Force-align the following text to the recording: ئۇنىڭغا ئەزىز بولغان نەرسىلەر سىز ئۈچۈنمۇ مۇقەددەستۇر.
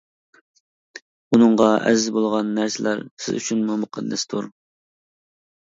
ئۇنىڭغا 1.35 1.67
ئەزىز 1.75 2.09
بولغان 2.17 2.51
نەرسىلەر 2.61 3.05
سىز 3.27 3.39
ئۈچۈنمۇ 3.43 3.79
مۇقەددەستۇر. 3.85 4.51